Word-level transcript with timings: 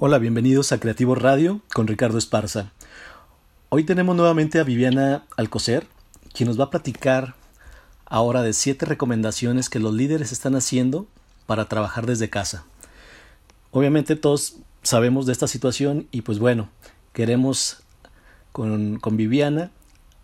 Hola, 0.00 0.18
bienvenidos 0.18 0.70
a 0.70 0.78
Creativo 0.78 1.16
Radio 1.16 1.60
con 1.74 1.88
Ricardo 1.88 2.18
Esparza. 2.18 2.70
Hoy 3.68 3.82
tenemos 3.82 4.14
nuevamente 4.14 4.60
a 4.60 4.62
Viviana 4.62 5.24
Alcocer, 5.36 5.88
quien 6.32 6.46
nos 6.46 6.56
va 6.56 6.66
a 6.66 6.70
platicar 6.70 7.34
ahora 8.06 8.42
de 8.42 8.52
siete 8.52 8.86
recomendaciones 8.86 9.68
que 9.68 9.80
los 9.80 9.92
líderes 9.92 10.30
están 10.30 10.54
haciendo 10.54 11.08
para 11.46 11.64
trabajar 11.64 12.06
desde 12.06 12.30
casa. 12.30 12.64
Obviamente 13.72 14.14
todos 14.14 14.58
sabemos 14.84 15.26
de 15.26 15.32
esta 15.32 15.48
situación 15.48 16.06
y 16.12 16.22
pues 16.22 16.38
bueno, 16.38 16.68
queremos 17.12 17.78
con, 18.52 19.00
con 19.00 19.16
Viviana 19.16 19.72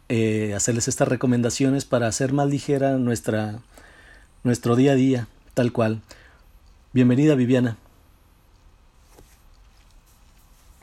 eh, 0.09 0.55
hacerles 0.55 0.87
estas 0.87 1.09
recomendaciones 1.09 1.85
para 1.85 2.07
hacer 2.07 2.33
más 2.33 2.49
ligera 2.49 2.97
nuestra, 2.97 3.59
nuestro 4.45 4.77
día 4.77 4.93
a 4.93 4.95
día, 4.95 5.27
tal 5.53 5.73
cual. 5.73 6.01
Bienvenida 6.93 7.35
Viviana. 7.35 7.77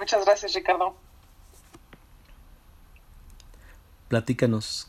Muchas 0.01 0.25
gracias, 0.25 0.55
Ricardo. 0.55 0.95
Platícanos. 4.07 4.87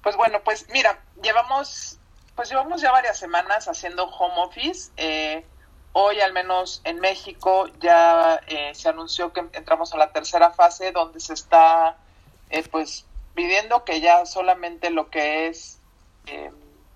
Pues 0.00 0.16
bueno, 0.16 0.40
pues 0.44 0.68
mira, 0.70 1.00
llevamos, 1.20 1.98
pues 2.36 2.48
llevamos 2.48 2.80
ya 2.80 2.92
varias 2.92 3.18
semanas 3.18 3.66
haciendo 3.66 4.04
home 4.04 4.34
office. 4.36 4.92
Eh, 4.96 5.44
hoy, 5.90 6.20
al 6.20 6.32
menos 6.32 6.82
en 6.84 7.00
México, 7.00 7.66
ya 7.80 8.40
eh, 8.46 8.70
se 8.76 8.88
anunció 8.88 9.32
que 9.32 9.40
entramos 9.54 9.92
a 9.92 9.96
la 9.96 10.12
tercera 10.12 10.52
fase, 10.52 10.92
donde 10.92 11.18
se 11.18 11.34
está, 11.34 11.96
eh, 12.50 12.62
pues, 12.70 13.06
pidiendo 13.34 13.84
que 13.84 14.00
ya 14.00 14.24
solamente 14.24 14.90
lo 14.90 15.10
que 15.10 15.48
es, 15.48 15.80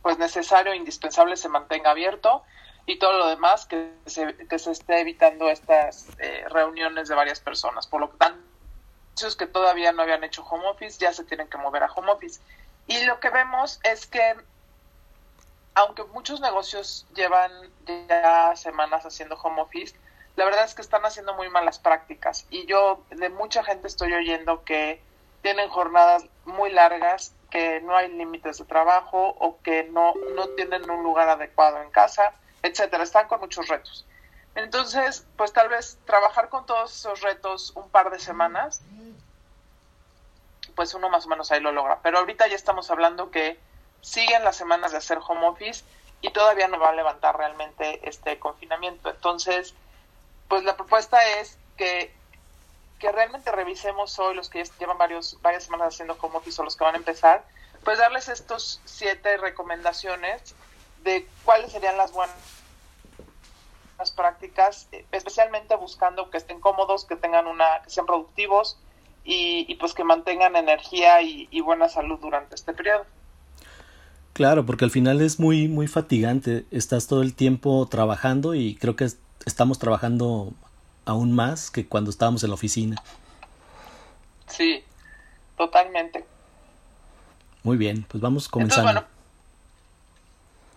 pues, 0.01 0.17
necesario 0.17 0.75
e 0.75 0.77
indispensable 0.77 1.37
se 1.37 1.49
mantenga 1.49 1.91
abierto 1.91 2.45
y 2.87 2.99
todo 2.99 3.13
lo 3.19 3.29
demás 3.29 3.67
que 3.67 3.93
se, 4.07 4.35
que 4.49 4.59
se 4.59 4.73
esté 4.73 5.01
evitando 5.01 5.49
estas 5.49 6.09
eh, 6.19 6.45
reuniones 6.49 7.09
de 7.09 7.15
varias 7.15 7.41
personas. 7.41 7.87
Por 7.87 8.01
lo 8.01 8.09
tanto, 8.11 8.43
esos 9.17 9.37
que 9.37 9.47
todavía 9.47 9.93
no 9.93 10.03
habían 10.03 10.25
hecho 10.25 10.43
home 10.43 10.67
office 10.67 10.99
ya 10.99 11.13
se 11.13 11.25
tienen 11.25 11.49
que 11.49 11.59
mover 11.59 11.83
a 11.85 11.93
home 11.93 12.11
office. 12.11 12.41
Y 12.87 13.05
lo 13.05 13.21
que 13.21 13.31
vemos 13.31 13.79
es 13.85 14.07
que, 14.07 14.35
aunque 15.75 16.05
muchos 16.05 16.41
negocios 16.41 17.07
llevan 17.15 17.53
ya 18.09 18.55
semanas 18.57 19.07
haciendo 19.07 19.37
home 19.37 19.63
office, 19.63 19.95
la 20.35 20.45
verdad 20.45 20.65
es 20.65 20.75
que 20.75 20.83
están 20.83 21.05
haciendo 21.05 21.35
muy 21.35 21.49
malas 21.51 21.79
prácticas. 21.79 22.47
Y 22.51 22.67
yo 22.67 23.05
de 23.11 23.29
mucha 23.29 23.63
gente 23.63 23.87
estoy 23.87 24.13
oyendo 24.13 24.65
que 24.65 25.01
tienen 25.43 25.69
jornadas 25.69 26.25
muy 26.47 26.71
largas, 26.73 27.35
que 27.51 27.81
no 27.81 27.95
hay 27.95 28.11
límites 28.11 28.59
de 28.59 28.65
trabajo 28.65 29.37
o 29.39 29.61
que 29.63 29.85
no, 29.85 30.15
no 30.35 30.49
tienen 30.51 30.91
un 30.91 31.03
lugar 31.03 31.29
adecuado 31.29 31.81
en 31.83 31.91
casa 31.91 32.33
etcétera. 32.63 33.05
Están 33.05 33.29
con 33.29 33.41
muchos 33.41 33.69
retos. 33.69 34.07
Entonces, 34.55 35.27
pues 35.37 35.53
tal 35.53 35.69
vez 35.69 35.99
trabajar 36.05 36.49
con 36.49 36.67
todos 36.67 36.95
esos 36.95 37.21
retos 37.23 37.73
un 37.75 37.89
par 37.89 38.11
de 38.11 38.19
semanas, 38.19 38.83
pues 40.75 40.95
uno 40.95 41.09
más 41.09 41.27
o 41.27 41.29
menos 41.29 41.51
ahí 41.51 41.61
lo 41.61 41.73
logra. 41.73 42.01
Pero 42.03 42.19
ahorita 42.19 42.47
ya 42.47 42.57
estamos 42.57 42.91
hablando 42.91 43.31
que 43.31 43.59
siguen 44.01 44.45
las 44.45 44.57
semanas 44.57 44.93
de 44.93 44.99
hacer 44.99 45.19
home 45.27 45.47
office 45.47 45.85
y 46.21 46.31
todavía 46.31 46.69
no 46.69 46.79
va 46.79 46.91
a 46.91 46.95
levantar 46.95 47.37
realmente 47.37 48.01
este 48.09 48.39
confinamiento. 48.39 49.11
Entonces, 49.11 49.75
pues 50.49 50.65
la 50.65 50.77
propuesta 50.77 51.19
es 51.41 51.59
que, 51.77 52.15
que 52.99 53.11
realmente 53.11 53.51
revisemos 53.51 54.19
hoy 54.19 54.35
los 54.35 54.51
que 54.51 54.63
ya 54.63 54.71
llevan 54.79 54.99
varios, 54.99 55.41
varias 55.41 55.65
semanas 55.65 55.95
haciendo 55.95 56.17
home 56.21 56.37
office 56.37 56.61
o 56.61 56.65
los 56.65 56.77
que 56.77 56.85
van 56.85 56.95
a 56.95 56.99
empezar, 56.99 57.45
pues 57.85 57.99
darles 57.99 58.29
estos 58.29 58.81
siete 58.85 59.37
recomendaciones 59.39 60.55
de 61.03 61.27
cuáles 61.45 61.73
serían 61.73 61.97
las 61.97 62.13
buenas 62.13 62.37
prácticas, 64.17 64.89
especialmente 65.13 65.77
buscando 65.77 66.31
que 66.31 66.39
estén 66.39 66.61
cómodos, 66.61 67.05
que 67.05 67.17
tengan 67.17 67.47
una, 67.47 67.65
que 67.85 67.91
sean 67.91 68.07
productivos 68.07 68.77
y, 69.25 69.75
pues 69.77 69.95
que 69.95 70.03
mantengan 70.03 70.57
energía 70.57 71.23
y, 71.23 71.61
buena 71.61 71.89
salud 71.89 72.19
durante 72.21 72.55
este 72.55 72.73
periodo. 72.73 73.05
Claro, 74.33 74.67
porque 74.67 74.85
al 74.85 74.91
final 74.91 75.21
es 75.21 75.39
muy, 75.39 75.69
muy 75.69 75.87
fatigante. 75.87 76.65
Estás 76.71 77.07
todo 77.07 77.23
el 77.23 77.35
tiempo 77.35 77.87
trabajando 77.89 78.55
y 78.55 78.75
creo 78.77 78.97
que 78.97 79.07
estamos 79.45 79.79
trabajando 79.79 80.53
aún 81.05 81.33
más 81.33 81.71
que 81.71 81.87
cuando 81.87 82.11
estábamos 82.11 82.43
en 82.43 82.51
la 82.51 82.55
oficina. 82.55 83.03
Sí, 84.49 84.83
totalmente. 85.57 86.25
Muy 87.63 87.77
bien, 87.77 88.05
pues 88.09 88.21
vamos 88.21 88.49
comenzando. 88.49 89.05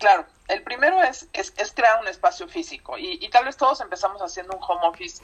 Claro, 0.06 0.24
el 0.46 0.62
primero 0.62 1.02
es, 1.02 1.28
es, 1.32 1.72
crear 1.72 2.00
un 2.00 2.06
espacio 2.06 2.46
físico 2.46 2.96
y, 2.96 3.28
tal 3.30 3.44
vez 3.44 3.56
todos 3.56 3.80
empezamos 3.80 4.22
haciendo 4.22 4.54
un 4.54 4.62
home 4.62 4.86
office 4.86 5.20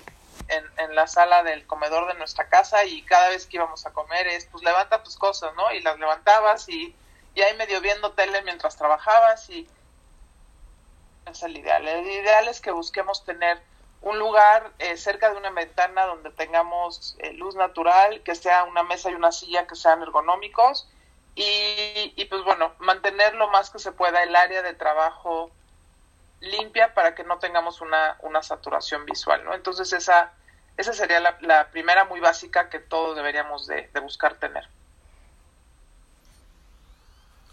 en, 0.48 0.96
la 0.96 1.06
sala 1.06 1.44
del 1.44 1.64
comedor 1.68 2.08
de 2.08 2.18
nuestra 2.18 2.48
casa 2.48 2.84
y 2.84 3.02
cada 3.02 3.28
vez 3.28 3.46
que 3.46 3.58
íbamos 3.58 3.86
a 3.86 3.92
comer 3.92 4.26
es, 4.26 4.46
pues 4.46 4.64
levanta 4.64 5.00
tus 5.04 5.16
cosas, 5.16 5.54
¿no? 5.54 5.72
Y 5.72 5.82
las 5.82 6.00
levantabas 6.00 6.68
y, 6.68 6.96
y 7.32 7.42
ahí 7.42 7.56
medio 7.58 7.80
viendo 7.80 8.10
tele 8.14 8.42
mientras 8.42 8.76
trabajabas 8.76 9.48
y 9.50 9.68
es 11.30 11.42
el 11.44 11.56
ideal. 11.56 11.86
El 11.86 12.04
ideal 12.04 12.48
es 12.48 12.60
que 12.60 12.72
busquemos 12.72 13.24
tener 13.24 13.62
un 14.00 14.18
lugar 14.18 14.72
eh, 14.80 14.96
cerca 14.96 15.30
de 15.30 15.36
una 15.36 15.50
ventana 15.50 16.06
donde 16.06 16.30
tengamos 16.30 17.14
eh, 17.20 17.34
luz 17.34 17.54
natural, 17.54 18.20
que 18.24 18.34
sea 18.34 18.64
una 18.64 18.82
mesa 18.82 19.12
y 19.12 19.14
una 19.14 19.30
silla 19.30 19.64
que 19.68 19.76
sean 19.76 20.02
ergonómicos 20.02 20.88
y, 21.34 22.24
pues 22.26 22.44
bueno, 22.44 22.74
mantener 22.78 23.34
lo 23.34 23.48
más 23.48 23.70
que 23.70 23.78
se 23.78 23.92
pueda 23.92 24.22
el 24.22 24.36
área 24.36 24.62
de 24.62 24.74
trabajo 24.74 25.50
limpia 26.40 26.92
para 26.92 27.14
que 27.14 27.24
no 27.24 27.38
tengamos 27.38 27.80
una, 27.80 28.16
una 28.20 28.42
saturación 28.42 29.06
visual, 29.06 29.44
¿no? 29.44 29.54
Entonces 29.54 29.92
esa, 29.92 30.32
esa 30.76 30.92
sería 30.92 31.20
la, 31.20 31.70
primera 31.70 32.04
muy 32.04 32.20
básica 32.20 32.68
que 32.68 32.78
todos 32.80 33.16
deberíamos 33.16 33.66
de, 33.66 33.88
buscar 34.02 34.34
tener. 34.34 34.68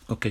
Ok. 0.08 0.26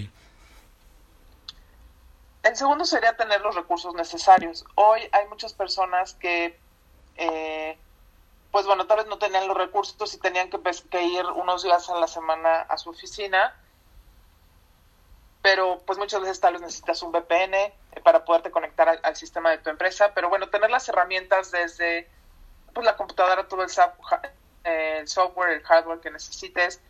El 2.43 2.57
segundo 2.57 2.85
sería 2.85 3.17
tener 3.17 3.41
los 3.41 3.55
recursos 3.55 3.95
necesarios. 3.95 4.65
Hoy 4.75 5.01
hay 5.13 5.27
muchas 5.29 5.53
personas 5.53 6.15
que 6.15 6.59
eh, 7.17 7.79
pues 8.51 8.67
bueno, 8.67 8.87
tal 8.87 8.99
vez 8.99 9.07
no 9.07 9.19
tenían 9.19 9.47
los 9.47 9.57
recursos 9.57 10.15
y 10.15 10.19
tenían 10.19 10.51
que, 10.51 10.59
pues, 10.59 10.85
ir 10.93 11.27
unos 11.27 11.63
días 11.63 11.89
a 11.91 11.99
la 11.99 12.07
semana 12.07 12.63
a 12.63 12.79
su 12.79 12.91
oficina, 12.91 13.55
pero 15.43 15.81
pues 15.87 15.99
muchas 15.99 16.21
veces 16.21 16.41
tal 16.41 16.55
vez 16.55 16.63
necesitas 16.63 17.03
un 17.03 17.13
VPN 17.13 17.55
eh, 17.55 17.75
para 18.03 18.25
poderte 18.25 18.51
conectar 18.51 19.01
al, 19.03 19.17
sistema 19.17 19.51
de 19.51 19.59
tu 19.59 19.71
empresa, 19.71 20.13
pero 20.15 20.29
bueno, 20.29 20.49
tener 20.49 20.71
las 20.71 20.89
herramientas 20.89 21.51
desde 21.51 22.09
pues, 22.75 22.85
la 22.85 22.97
computadora, 22.97 23.47
todo 23.49 23.63
el, 23.63 23.71
el 24.65 25.09
software, 25.09 25.51
el 25.51 25.63
hardware 25.63 26.01
que 26.01 26.11
necesites, 26.11 26.81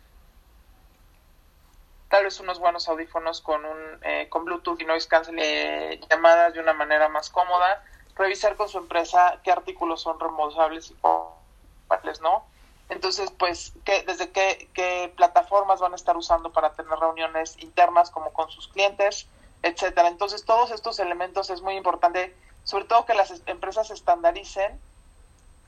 tal 2.09 2.23
vez 2.23 2.39
unos 2.39 2.59
buenos 2.59 2.89
audífonos 2.89 3.41
con 3.41 3.63
un 3.63 3.99
eh, 4.01 4.27
con 4.29 4.43
Bluetooth 4.43 4.81
y 4.81 4.85
noise 4.85 5.07
canceling, 5.07 5.39
eh, 5.41 5.99
llamadas 6.09 6.53
de 6.53 6.59
una 6.59 6.73
manera 6.73 7.07
más 7.07 7.29
cómoda, 7.29 7.83
revisar 8.15 8.55
con 8.55 8.67
su 8.67 8.79
empresa 8.79 9.39
qué 9.43 9.51
artículos 9.51 10.01
son 10.01 10.19
reembolsables 10.19 10.89
y 10.91 10.95
¿no? 12.21 12.43
Entonces, 12.89 13.31
pues, 13.37 13.73
¿qué, 13.85 14.03
¿desde 14.03 14.31
qué, 14.31 14.67
qué, 14.73 15.13
plataformas 15.15 15.79
van 15.79 15.93
a 15.93 15.95
estar 15.95 16.17
usando 16.17 16.51
para 16.51 16.73
tener 16.73 16.97
reuniones 16.97 17.55
internas 17.59 18.09
como 18.09 18.33
con 18.33 18.49
sus 18.49 18.67
clientes, 18.67 19.27
etcétera? 19.61 20.07
Entonces, 20.07 20.43
todos 20.43 20.71
estos 20.71 20.99
elementos 20.99 21.51
es 21.51 21.61
muy 21.61 21.75
importante, 21.75 22.35
sobre 22.63 22.85
todo 22.85 23.05
que 23.05 23.13
las 23.13 23.41
empresas 23.45 23.91
estandaricen 23.91 24.79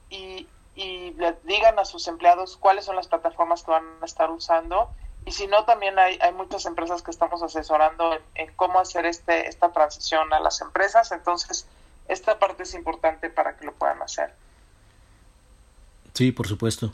y, 0.10 0.48
le 0.76 1.38
digan 1.44 1.78
a 1.78 1.86
sus 1.86 2.08
empleados 2.08 2.58
cuáles 2.58 2.86
son 2.86 2.96
las 2.96 3.08
plataformas 3.08 3.62
que 3.62 3.72
van 3.72 3.86
a 4.02 4.06
estar 4.06 4.32
usando. 4.32 4.90
Y 5.26 5.32
si 5.32 5.46
no, 5.46 5.66
también 5.66 6.00
hay, 6.00 6.18
hay 6.22 6.32
muchas 6.32 6.66
empresas 6.66 7.04
que 7.04 7.12
estamos 7.12 7.44
asesorando 7.44 8.14
en, 8.14 8.22
en 8.34 8.56
cómo 8.56 8.80
hacer 8.80 9.06
este, 9.06 9.48
esta 9.48 9.72
transición 9.72 10.34
a 10.34 10.40
las 10.40 10.62
empresas. 10.62 11.12
Entonces, 11.12 11.68
esta 12.08 12.40
parte 12.40 12.64
es 12.64 12.74
importante 12.74 13.30
para 13.30 13.58
que 13.58 13.66
lo 13.66 13.74
puedan 13.74 14.02
hacer. 14.02 14.34
Sí, 16.14 16.32
por 16.32 16.48
supuesto. 16.48 16.94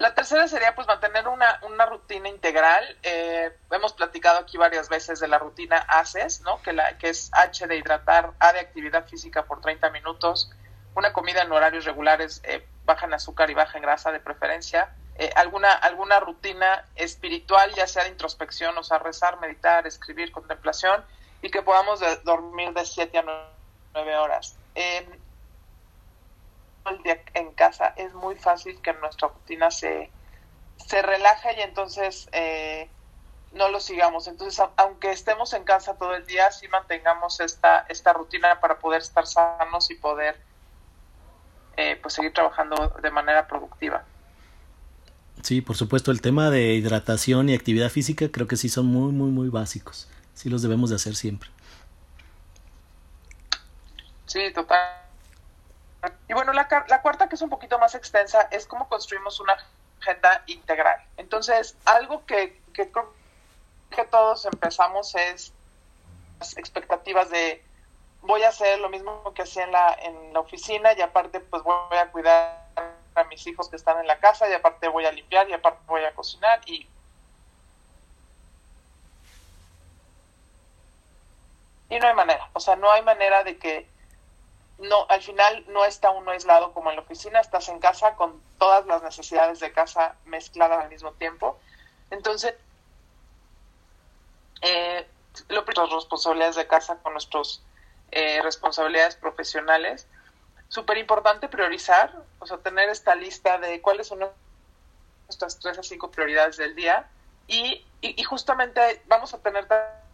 La 0.00 0.14
tercera 0.14 0.48
sería 0.48 0.74
pues 0.74 0.86
mantener 0.86 1.28
una, 1.28 1.60
una 1.62 1.84
rutina 1.84 2.30
integral. 2.30 2.82
Eh, 3.02 3.54
hemos 3.70 3.92
platicado 3.92 4.38
aquí 4.38 4.56
varias 4.56 4.88
veces 4.88 5.20
de 5.20 5.28
la 5.28 5.38
rutina 5.38 5.76
ACES, 5.76 6.40
¿no? 6.40 6.62
Que, 6.62 6.72
la, 6.72 6.96
que 6.96 7.10
es 7.10 7.30
H 7.34 7.66
de 7.66 7.76
hidratar, 7.76 8.32
A 8.38 8.54
de 8.54 8.60
actividad 8.60 9.06
física 9.06 9.44
por 9.44 9.60
30 9.60 9.90
minutos, 9.90 10.50
una 10.94 11.12
comida 11.12 11.42
en 11.42 11.52
horarios 11.52 11.84
regulares, 11.84 12.40
eh, 12.44 12.66
baja 12.86 13.04
en 13.04 13.12
azúcar 13.12 13.50
y 13.50 13.54
baja 13.54 13.76
en 13.76 13.82
grasa 13.82 14.10
de 14.10 14.20
preferencia, 14.20 14.94
eh, 15.16 15.30
alguna, 15.36 15.70
alguna 15.74 16.18
rutina 16.18 16.86
espiritual, 16.96 17.74
ya 17.74 17.86
sea 17.86 18.04
de 18.04 18.08
introspección, 18.08 18.78
o 18.78 18.82
sea, 18.82 18.98
rezar, 19.00 19.38
meditar, 19.38 19.86
escribir, 19.86 20.32
contemplación, 20.32 21.04
y 21.42 21.50
que 21.50 21.60
podamos 21.60 22.00
dormir 22.24 22.72
de 22.72 22.86
7 22.86 23.18
a 23.18 23.22
9 23.22 23.59
horas 23.94 24.56
en, 24.74 25.06
el 26.90 27.02
día 27.02 27.20
en 27.34 27.52
casa 27.52 27.92
es 27.96 28.12
muy 28.14 28.36
fácil 28.36 28.80
que 28.80 28.92
nuestra 28.94 29.28
rutina 29.28 29.70
se, 29.70 30.10
se 30.76 31.02
relaje 31.02 31.48
y 31.58 31.60
entonces 31.60 32.28
eh, 32.32 32.88
no 33.52 33.68
lo 33.68 33.80
sigamos. 33.80 34.26
Entonces, 34.28 34.64
aunque 34.76 35.10
estemos 35.10 35.52
en 35.52 35.64
casa 35.64 35.94
todo 35.94 36.14
el 36.14 36.26
día, 36.26 36.50
sí 36.52 36.68
mantengamos 36.68 37.40
esta, 37.40 37.86
esta 37.88 38.12
rutina 38.12 38.60
para 38.60 38.78
poder 38.78 39.02
estar 39.02 39.26
sanos 39.26 39.90
y 39.90 39.96
poder 39.96 40.40
eh, 41.76 41.98
pues 42.00 42.14
seguir 42.14 42.32
trabajando 42.32 42.94
de 43.02 43.10
manera 43.10 43.46
productiva. 43.46 44.04
Sí, 45.42 45.62
por 45.62 45.76
supuesto, 45.76 46.10
el 46.10 46.20
tema 46.20 46.50
de 46.50 46.74
hidratación 46.74 47.48
y 47.48 47.54
actividad 47.54 47.88
física 47.88 48.28
creo 48.30 48.46
que 48.46 48.56
sí 48.56 48.68
son 48.68 48.86
muy, 48.86 49.12
muy, 49.12 49.30
muy 49.30 49.48
básicos. 49.48 50.08
Sí 50.34 50.48
los 50.48 50.62
debemos 50.62 50.90
de 50.90 50.96
hacer 50.96 51.14
siempre. 51.16 51.50
Sí, 54.30 54.52
total. 54.52 54.78
Y 56.28 56.34
bueno, 56.34 56.52
la, 56.52 56.68
la 56.86 57.02
cuarta, 57.02 57.28
que 57.28 57.34
es 57.34 57.42
un 57.42 57.50
poquito 57.50 57.80
más 57.80 57.96
extensa, 57.96 58.42
es 58.52 58.64
cómo 58.64 58.88
construimos 58.88 59.40
una 59.40 59.56
agenda 60.00 60.44
integral. 60.46 61.04
Entonces, 61.16 61.76
algo 61.84 62.24
que, 62.26 62.62
que 62.72 62.92
creo 62.92 63.12
que 63.90 64.04
todos 64.04 64.44
empezamos 64.44 65.16
es 65.16 65.52
las 66.38 66.56
expectativas 66.56 67.28
de 67.30 67.64
voy 68.22 68.44
a 68.44 68.50
hacer 68.50 68.78
lo 68.78 68.88
mismo 68.88 69.34
que 69.34 69.42
hacía 69.42 69.64
en 69.64 69.72
la, 69.72 69.94
en 70.00 70.32
la 70.32 70.38
oficina 70.38 70.92
y 70.92 71.00
aparte 71.00 71.40
pues 71.40 71.64
voy 71.64 71.98
a 71.98 72.08
cuidar 72.12 72.68
a 73.16 73.24
mis 73.24 73.44
hijos 73.48 73.68
que 73.68 73.74
están 73.74 73.98
en 73.98 74.06
la 74.06 74.20
casa 74.20 74.48
y 74.48 74.52
aparte 74.52 74.86
voy 74.86 75.06
a 75.06 75.12
limpiar 75.12 75.48
y 75.50 75.54
aparte 75.54 75.80
voy 75.88 76.04
a 76.04 76.14
cocinar 76.14 76.60
y 76.66 76.88
y 81.88 81.98
no 81.98 82.06
hay 82.06 82.14
manera, 82.14 82.48
o 82.52 82.60
sea, 82.60 82.76
no 82.76 82.92
hay 82.92 83.02
manera 83.02 83.42
de 83.42 83.58
que 83.58 83.88
no 84.80 85.06
al 85.08 85.22
final 85.22 85.64
no 85.68 85.84
está 85.84 86.10
uno 86.10 86.30
aislado 86.30 86.72
como 86.72 86.90
en 86.90 86.96
la 86.96 87.02
oficina, 87.02 87.40
estás 87.40 87.68
en 87.68 87.78
casa 87.78 88.16
con 88.16 88.40
todas 88.58 88.86
las 88.86 89.02
necesidades 89.02 89.60
de 89.60 89.72
casa 89.72 90.16
mezcladas 90.24 90.82
al 90.82 90.90
mismo 90.90 91.12
tiempo. 91.12 91.58
Entonces, 92.10 92.54
eh, 94.62 95.06
lo 95.48 95.64
primero, 95.64 95.94
responsabilidades 95.94 96.56
de 96.56 96.66
casa 96.66 96.98
con 97.02 97.12
nuestros 97.12 97.62
eh, 98.10 98.40
responsabilidades 98.42 99.16
profesionales. 99.16 100.06
Súper 100.68 100.98
importante 100.98 101.48
priorizar, 101.48 102.12
o 102.38 102.46
sea, 102.46 102.58
tener 102.58 102.88
esta 102.88 103.14
lista 103.14 103.58
de 103.58 103.80
cuáles 103.80 104.08
son 104.08 104.20
nuestras 105.26 105.58
tres 105.58 105.78
a 105.78 105.82
cinco 105.82 106.10
prioridades 106.10 106.56
del 106.56 106.74
día 106.74 107.08
y, 107.46 107.84
y, 108.00 108.22
justamente 108.22 109.02
vamos 109.06 109.34
a 109.34 109.38
tener 109.38 109.66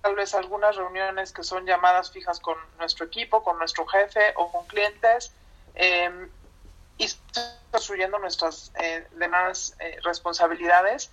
tal 0.07 0.15
vez 0.15 0.35
algunas 0.37 0.77
reuniones 0.77 1.33
que 1.33 1.43
son 1.43 1.67
llamadas 1.67 2.13
fijas 2.13 2.39
con 2.39 2.57
nuestro 2.79 3.07
equipo, 3.07 3.43
con 3.43 3.59
nuestro 3.59 3.85
jefe 3.89 4.35
o 4.37 4.53
con 4.53 4.65
clientes 4.69 5.33
eh, 5.75 6.29
y 6.97 7.09
construyendo 7.73 8.17
nuestras 8.21 8.71
eh, 8.77 9.05
demás 9.17 9.75
eh, 9.81 9.99
responsabilidades 10.05 11.11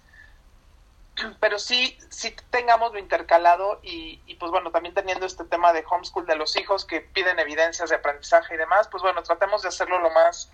pero 1.39 1.57
sí, 1.57 1.97
sí 2.09 2.35
tengamos 2.51 2.93
lo 2.93 2.99
intercalado 2.99 3.79
y, 3.83 4.17
pues 4.39 4.51
bueno, 4.51 4.71
también 4.71 4.93
teniendo 4.95 5.25
este 5.25 5.43
tema 5.43 5.73
de 5.73 5.83
homeschool 5.87 6.25
de 6.25 6.35
los 6.35 6.55
hijos 6.55 6.85
que 6.85 7.01
piden 7.01 7.37
evidencias 7.39 7.89
de 7.89 7.95
aprendizaje 7.95 8.55
y 8.55 8.57
demás, 8.57 8.87
pues 8.89 9.03
bueno, 9.03 9.21
tratemos 9.21 9.61
de 9.61 9.67
hacerlo 9.67 9.99
lo 9.99 10.09
más, 10.09 10.51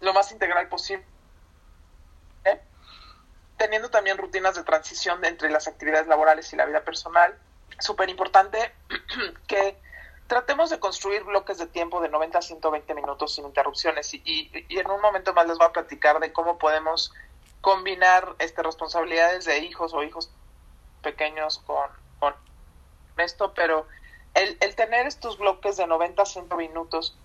lo 0.00 0.12
más 0.12 0.30
integral 0.30 0.68
posible. 0.68 1.04
Teniendo 3.58 3.90
también 3.90 4.16
rutinas 4.16 4.54
de 4.54 4.64
transición 4.64 5.24
entre 5.24 5.50
las 5.50 5.68
actividades 5.68 6.06
laborales 6.06 6.52
y 6.52 6.56
la 6.56 6.64
vida 6.64 6.82
personal. 6.82 7.36
Súper 7.78 8.08
importante 8.08 8.72
que 9.46 9.76
tratemos 10.26 10.70
de 10.70 10.78
construir 10.78 11.24
bloques 11.24 11.58
de 11.58 11.66
tiempo 11.66 12.00
de 12.00 12.08
90 12.08 12.38
a 12.38 12.42
120 12.42 12.94
minutos 12.94 13.34
sin 13.34 13.44
interrupciones 13.44 14.14
y, 14.14 14.20
y 14.24 14.78
en 14.78 14.90
un 14.90 15.00
momento 15.00 15.32
más 15.34 15.46
les 15.46 15.58
voy 15.58 15.66
a 15.66 15.72
platicar 15.72 16.20
de 16.20 16.32
cómo 16.32 16.58
podemos 16.58 17.12
combinar 17.60 18.34
este, 18.38 18.62
responsabilidades 18.62 19.44
de 19.44 19.58
hijos 19.58 19.92
o 19.94 20.02
hijos 20.02 20.30
pequeños 21.02 21.58
con, 21.66 21.90
con 22.18 22.34
esto, 23.18 23.52
pero 23.54 23.86
el, 24.34 24.56
el, 24.60 24.74
tener 24.74 25.06
estos 25.06 25.38
bloques 25.38 25.76
de 25.76 25.86
90 25.86 26.22
a 26.22 26.26
100 26.26 26.48
minutos 26.56 27.16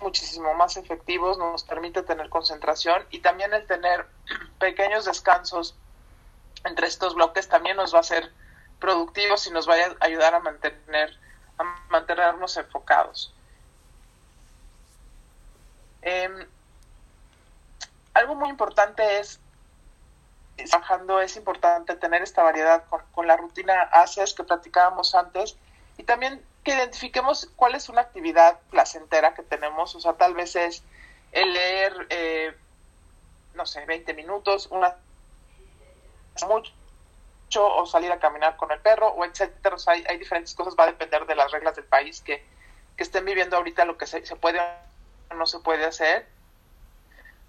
muchísimo 0.00 0.54
más 0.54 0.76
efectivos 0.76 1.38
nos 1.38 1.64
permite 1.64 2.02
tener 2.02 2.28
concentración 2.28 3.04
y 3.10 3.20
también 3.20 3.52
el 3.54 3.66
tener 3.66 4.06
pequeños 4.58 5.04
descansos 5.04 5.74
entre 6.64 6.86
estos 6.86 7.14
bloques 7.14 7.48
también 7.48 7.76
nos 7.76 7.94
va 7.94 8.00
a 8.00 8.04
ser 8.04 8.32
productivos 8.80 9.46
y 9.46 9.50
nos 9.50 9.68
va 9.68 9.74
a 9.74 10.04
ayudar 10.04 10.34
a 10.34 10.40
mantener 10.40 11.18
a 11.56 11.62
mantenernos 11.88 12.56
enfocados. 12.56 13.32
Eh, 16.02 16.48
algo 18.12 18.34
muy 18.34 18.48
importante 18.48 19.20
es 19.20 19.40
trabajando 20.70 21.20
es 21.20 21.36
importante 21.36 21.96
tener 21.96 22.22
esta 22.22 22.42
variedad 22.42 22.84
con, 23.12 23.26
la 23.26 23.36
rutina 23.36 23.82
ACES 23.92 24.34
que 24.34 24.44
platicábamos 24.44 25.14
antes 25.14 25.56
y 25.98 26.04
también 26.04 26.44
que 26.64 26.74
identifiquemos 26.74 27.50
cuál 27.56 27.74
es 27.74 27.88
una 27.88 28.00
actividad 28.00 28.58
placentera 28.70 29.34
que 29.34 29.42
tenemos, 29.42 29.94
o 29.94 30.00
sea, 30.00 30.14
tal 30.14 30.34
vez 30.34 30.56
es 30.56 30.82
el 31.32 31.52
leer, 31.52 32.06
eh, 32.08 32.56
no 33.54 33.66
sé, 33.66 33.84
20 33.84 34.14
minutos, 34.14 34.68
una 34.70 34.96
mucho 36.48 36.72
o 37.54 37.86
salir 37.86 38.10
a 38.10 38.18
caminar 38.18 38.56
con 38.56 38.72
el 38.72 38.80
perro 38.80 39.08
o 39.08 39.24
etcétera, 39.24 39.76
o 39.76 39.78
sea, 39.78 39.92
hay, 39.92 40.18
diferentes 40.18 40.54
cosas, 40.54 40.74
va 40.78 40.84
a 40.84 40.88
depender 40.88 41.26
de 41.26 41.36
las 41.36 41.52
reglas 41.52 41.76
del 41.76 41.84
país 41.84 42.20
que, 42.22 42.44
que 42.96 43.02
estén 43.02 43.24
viviendo 43.24 43.56
ahorita 43.56 43.84
lo 43.84 43.98
que 43.98 44.06
se, 44.06 44.24
se 44.26 44.34
puede 44.34 44.58
o 45.30 45.34
no 45.34 45.46
se 45.46 45.60
puede 45.60 45.84
hacer, 45.84 46.26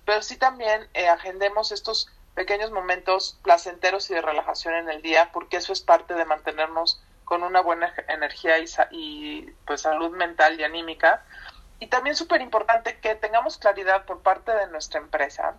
pero 0.06 0.22
sí 0.22 0.38
también 0.38 0.88
eh, 0.94 1.08
agendemos 1.08 1.72
estos 1.72 2.12
pequeños 2.36 2.72
momentos 2.72 3.40
placenteros 3.44 4.10
y 4.10 4.14
de 4.14 4.22
relajación 4.22 4.76
en 4.76 4.90
el 4.90 5.02
día, 5.02 5.32
porque 5.32 5.58
eso 5.58 5.74
es 5.74 5.82
parte 5.82 6.14
de 6.14 6.26
mantenernos 6.26 7.02
con 7.26 7.44
una 7.44 7.62
buena 7.62 7.94
energía 8.08 8.60
y, 8.60 8.66
y 8.92 9.42
pues 9.66 9.82
salud 9.82 10.16
mental 10.16 10.60
y 10.60 10.64
anímica. 10.64 11.26
Y 11.80 11.88
también 11.88 12.16
súper 12.16 12.42
importante 12.42 13.00
que 13.00 13.16
tengamos 13.16 13.58
claridad 13.58 14.06
por 14.06 14.22
parte 14.22 14.52
de 14.52 14.68
nuestra 14.68 15.00
empresa. 15.00 15.56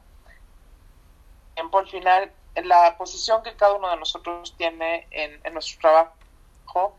Al 1.57 1.89
final, 1.89 2.33
la 2.55 2.97
posición 2.97 3.43
que 3.43 3.55
cada 3.55 3.75
uno 3.75 3.91
de 3.91 3.97
nosotros 3.97 4.55
tiene 4.57 5.07
en, 5.11 5.41
en 5.45 5.53
nuestro 5.53 5.81
trabajo, 5.81 6.97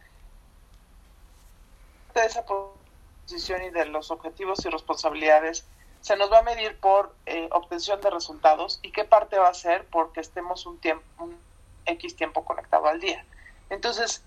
de 2.14 2.26
esa 2.26 2.46
posición 2.46 3.64
y 3.64 3.70
de 3.70 3.86
los 3.86 4.12
objetivos 4.12 4.66
y 4.66 4.70
responsabilidades 4.70 5.66
se 6.02 6.16
nos 6.16 6.32
va 6.32 6.40
a 6.40 6.44
medir 6.44 6.80
por 6.80 7.14
eh, 7.26 7.50
obtención 7.52 8.00
de 8.02 8.10
resultados 8.10 8.80
y 8.82 8.92
qué 8.92 9.04
parte 9.04 9.38
va 9.38 9.50
a 9.50 9.54
ser 9.54 9.86
porque 9.88 10.22
estemos 10.22 10.66
un 10.66 10.80
tiempo 10.80 11.04
un 11.20 11.38
X 11.86 12.16
tiempo 12.16 12.44
conectado 12.44 12.88
al 12.88 13.00
día. 13.00 13.26
Entonces, 13.70 14.24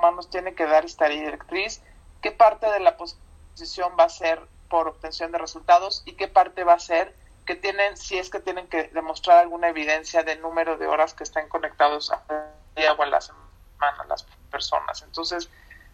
nos 0.00 0.30
tiene 0.30 0.54
que 0.54 0.66
dar 0.66 0.84
esta 0.84 1.08
directriz, 1.08 1.82
qué 2.22 2.32
parte 2.32 2.70
de 2.70 2.80
la 2.80 2.96
posición 2.96 3.92
va 3.98 4.04
a 4.04 4.08
ser 4.08 4.40
por 4.68 4.88
obtención 4.88 5.32
de 5.32 5.38
resultados 5.38 6.02
y 6.06 6.12
qué 6.12 6.28
parte 6.28 6.64
va 6.64 6.74
a 6.74 6.78
ser 6.78 7.14
que 7.44 7.56
tienen, 7.56 7.96
si 7.96 8.18
es 8.18 8.30
que 8.30 8.40
tienen 8.40 8.68
que 8.68 8.84
demostrar 8.88 9.38
alguna 9.38 9.68
evidencia 9.68 10.22
del 10.22 10.40
número 10.40 10.76
de 10.76 10.86
horas 10.86 11.14
que 11.14 11.24
están 11.24 11.48
conectados 11.48 12.10
al 12.10 12.54
día 12.76 12.92
o 12.92 13.02
a 13.02 13.06
la 13.06 13.20
semana 13.20 14.04
las 14.08 14.24
personas. 14.50 15.02
Entonces, 15.02 15.50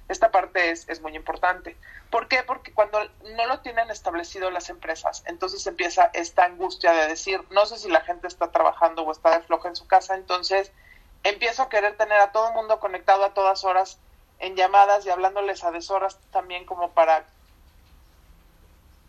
esta 0.09 0.31
parte 0.31 0.71
es, 0.71 0.89
es, 0.89 1.01
muy 1.01 1.17
importante. 1.17 1.77
¿Por 2.11 2.29
qué? 2.29 2.43
Porque 2.43 2.73
cuando 2.73 2.99
no 3.37 3.47
lo 3.47 3.61
tienen 3.61 3.91
establecido 3.91 4.51
las 4.51 4.71
empresas, 4.71 5.25
entonces 5.27 5.67
empieza 5.67 6.11
esta 6.13 6.45
angustia 6.45 6.93
de 6.93 7.09
decir, 7.09 7.43
no 7.51 7.67
sé 7.67 7.79
si 7.79 7.89
la 7.89 8.03
gente 8.03 8.29
está 8.29 8.53
trabajando 8.53 9.03
o 9.03 9.11
está 9.11 9.31
de 9.31 9.45
floja 9.45 9.69
en 9.69 9.77
su 9.77 9.87
casa, 9.87 10.15
entonces 10.15 10.73
empiezo 11.31 11.63
a 11.63 11.69
querer 11.69 11.97
tener 11.97 12.19
a 12.19 12.33
todo 12.33 12.49
el 12.49 12.55
mundo 12.55 12.79
conectado 12.79 13.25
a 13.25 13.35
todas 13.35 13.65
horas 13.65 13.99
en 14.39 14.55
llamadas 14.55 15.05
y 15.07 15.11
hablándoles 15.11 15.65
a 15.65 15.71
deshoras 15.71 16.19
también 16.31 16.65
como 16.65 16.91
para... 16.91 17.27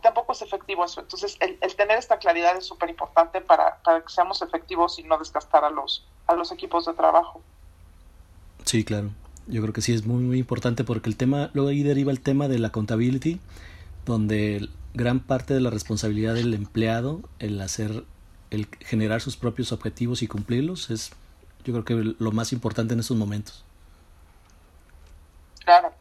Tampoco 0.02 0.32
es 0.32 0.42
efectivo 0.42 0.86
eso. 0.86 1.02
Entonces, 1.02 1.38
el, 1.40 1.58
tener 1.76 1.98
esta 1.98 2.18
claridad 2.18 2.56
es 2.56 2.66
súper 2.66 2.90
importante 2.90 3.42
para, 3.42 3.78
para 3.84 4.02
que 4.02 4.10
seamos 4.10 4.42
efectivos 4.42 5.00
y 5.00 5.04
no 5.04 5.18
desgastar 5.18 5.66
a 5.66 5.70
los, 5.70 6.06
a 6.28 6.36
los 6.36 6.52
equipos 6.52 6.86
de 6.86 6.94
trabajo. 6.94 7.42
Sí, 8.64 8.86
claro. 8.86 9.10
Yo 9.48 9.62
creo 9.62 9.74
que 9.74 9.82
sí 9.82 9.94
es 9.94 10.06
muy, 10.06 10.24
muy 10.24 10.38
importante 10.38 10.84
porque 10.84 11.10
el 11.10 11.18
tema, 11.18 11.50
luego 11.54 11.70
ahí 11.70 11.82
deriva 11.82 12.12
el 12.12 12.22
tema 12.22 12.48
de 12.48 12.60
la 12.60 12.68
accountability, 12.68 13.40
donde 14.06 14.70
gran 14.94 15.20
parte 15.20 15.54
de 15.54 15.62
la 15.62 15.70
responsabilidad 15.70 16.36
del 16.36 16.54
empleado, 16.54 17.22
el 17.40 17.60
hacer, 17.60 18.04
el 18.50 18.68
generar 18.82 19.22
sus 19.22 19.36
propios 19.36 19.72
objetivos 19.72 20.22
y 20.22 20.28
cumplirlos, 20.28 20.90
es 20.90 21.12
yo 21.68 21.74
creo 21.74 21.86
que 21.86 22.16
lo 22.18 22.32
más 22.32 22.54
importante 22.54 22.94
en 22.94 23.02
estos 23.02 23.18
momentos. 23.18 23.66
Claro. 25.66 25.94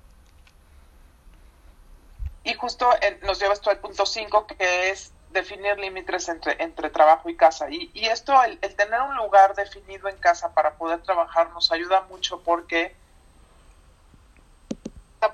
Y 2.45 2.55
justo 2.55 2.89
nos 3.23 3.41
lleva 3.41 3.55
esto 3.55 3.71
al 3.71 3.79
punto 3.79 4.07
5, 4.07 4.47
que 4.47 4.91
es 4.91 5.13
definir 5.31 5.77
límites 5.79 6.29
entre, 6.29 6.63
entre 6.63 6.91
trabajo 6.91 7.29
y 7.29 7.37
casa. 7.37 7.69
Y, 7.69 7.91
y 7.93 8.07
esto, 8.07 8.33
el, 8.45 8.59
tener 8.61 9.01
un 9.03 9.17
lugar 9.17 9.57
definido 9.57 10.09
en 10.09 10.17
casa 10.19 10.55
para 10.55 10.75
poder 10.75 11.03
trabajar 11.03 11.51
nos 11.51 11.73
ayuda 11.73 12.03
mucho 12.03 12.41
porque 12.43 12.95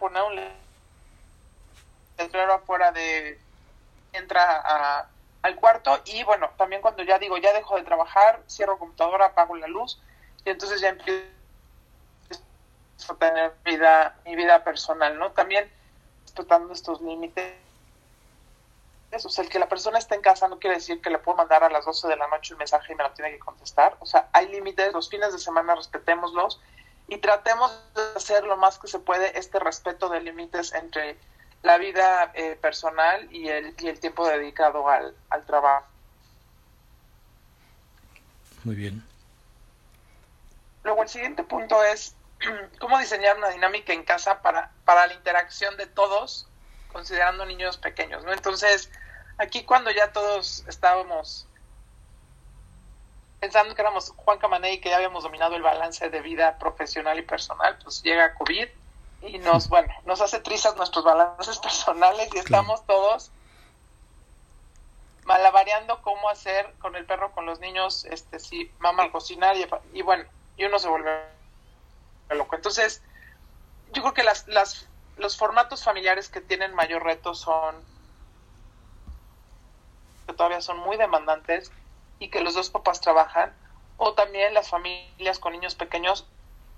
poner 0.01 0.23
un 0.23 0.41
letrero 2.17 2.55
afuera 2.55 2.93
de 2.93 3.39
entra 4.13 5.07
al 5.43 5.57
cuarto 5.57 6.01
y 6.07 6.23
bueno, 6.25 6.51
también 6.57 6.81
cuando 6.81 7.03
ya 7.03 7.19
digo 7.19 7.37
ya 7.37 7.53
dejo 7.53 7.77
de 7.77 7.83
trabajar, 7.83 8.43
cierro 8.49 8.79
computadora, 8.79 9.27
apago 9.27 9.57
la 9.57 9.67
luz, 9.67 10.01
y 10.45 10.51
entonces 10.51 10.81
ya 10.81 10.89
empiezo 10.89 11.25
a 13.09 13.15
tener 13.15 13.55
vida, 13.65 14.17
mi 14.25 14.37
vida 14.37 14.63
personal, 14.65 15.19
¿no? 15.19 15.33
También 15.33 15.71
respetando 16.25 16.73
estos 16.73 17.01
límites. 17.01 17.55
O 19.25 19.29
sea, 19.29 19.45
el 19.45 19.51
que 19.51 19.59
la 19.59 19.69
persona 19.69 19.99
esté 19.99 20.15
en 20.15 20.23
casa 20.23 20.49
no 20.49 20.59
quiere 20.59 20.77
decir 20.77 21.01
que 21.03 21.11
le 21.11 21.19
puedo 21.19 21.37
mandar 21.37 21.63
a 21.63 21.69
las 21.69 21.85
12 21.85 22.09
de 22.09 22.17
la 22.17 22.29
noche 22.29 22.55
un 22.55 22.59
mensaje 22.59 22.93
y 22.93 22.97
me 22.97 23.03
lo 23.03 23.11
tiene 23.11 23.33
que 23.33 23.39
contestar. 23.39 23.97
O 24.01 24.07
sea, 24.07 24.29
hay 24.33 24.49
límites, 24.49 24.93
los 24.93 25.11
fines 25.11 25.33
de 25.33 25.39
semana 25.39 25.75
respetémoslos 25.75 26.61
y 27.09 27.19
tratemos 27.19 27.71
de 27.95 28.03
hacer 28.17 28.45
lo 28.45 28.57
más 28.57 28.79
que 28.79 28.89
se 28.89 28.99
puede 28.99 29.39
este 29.39 29.59
respeto 29.59 30.09
de 30.09 30.21
límites 30.23 30.73
entre 30.73 31.19
la 31.63 31.77
vida 31.77 32.33
eh, 32.35 32.57
personal 32.61 33.29
y 33.31 33.49
el, 33.49 33.75
y 33.79 33.89
el 33.89 34.01
tiempo 34.01 34.27
dedicado 34.27 34.89
al, 34.89 35.15
al 35.29 35.45
trabajo. 35.45 35.87
Muy 38.65 38.77
bien. 38.77 39.12
Luego 40.85 41.03
el 41.03 41.09
siguiente 41.09 41.45
punto 41.45 41.83
es 41.85 42.17
cómo 42.79 42.99
diseñar 42.99 43.37
una 43.37 43.49
dinámica 43.49 43.93
en 43.93 44.05
casa 44.05 44.43
para, 44.43 44.71
para 44.85 45.07
la 45.07 45.15
interacción 45.15 45.77
de 45.77 45.87
todos, 45.87 46.49
considerando 46.93 47.47
niños 47.47 47.79
pequeños, 47.79 48.25
¿no? 48.25 48.33
Entonces, 48.33 48.91
aquí 49.39 49.65
cuando 49.65 49.91
ya 49.91 50.13
todos 50.13 50.65
estábamos 50.69 51.47
pensando 53.41 53.75
que 53.75 53.83
éramos 53.83 54.11
Juan 54.17 54.39
Camaney 54.39 54.75
y 54.75 54.81
que 54.81 54.91
ya 54.91 54.97
habíamos 54.97 55.25
dominado 55.25 55.57
el 55.57 55.63
balance 55.63 56.09
de 56.09 56.21
vida 56.21 56.59
profesional 56.59 57.19
y 57.19 57.23
personal, 57.23 57.77
pues 57.83 58.01
llega 58.03 58.35
COVID 58.35 58.69
y 59.23 59.39
nos, 59.39 59.69
bueno, 59.69 59.93
nos 60.05 60.21
hace 60.21 60.39
trizas 60.41 60.77
nuestros 60.77 61.05
balances 61.05 61.59
personales 61.59 62.29
y 62.35 62.39
estamos 62.39 62.87
todos 62.87 63.33
malabareando 65.25 66.03
cómo 66.03 66.29
hacer 66.29 66.73
con 66.81 66.95
el 66.97 67.05
perro, 67.05 67.33
con 67.33 67.47
los 67.47 67.61
niños, 67.61 68.05
este, 68.05 68.39
si 68.39 68.71
mamá 68.79 69.11
cocinar 69.11 69.57
y, 69.57 69.67
y 69.93 70.03
bueno, 70.03 70.25
y 70.57 70.65
uno 70.65 70.79
se 70.79 70.89
vuelve 70.89 71.11
loco. 72.31 72.57
Entonces, 72.57 73.03
yo 73.93 74.03
creo 74.03 74.15
que 74.15 74.23
las, 74.23 74.49
las, 74.49 74.87
los 75.17 75.37
formatos 75.37 75.85
familiares 75.85 76.29
que 76.29 76.41
tienen 76.41 76.75
mayor 76.75 77.05
reto 77.05 77.35
son 77.35 77.77
que 80.27 80.33
todavía 80.33 80.61
son 80.61 80.79
muy 80.79 80.97
demandantes 80.97 81.73
y 82.19 82.29
que 82.29 82.41
los 82.41 82.55
dos 82.55 82.71
papás 82.71 83.01
trabajan, 83.01 83.53
o 83.97 84.15
también 84.15 84.55
las 84.55 84.69
familias 84.69 85.39
con 85.39 85.53
niños 85.53 85.75
pequeños 85.75 86.27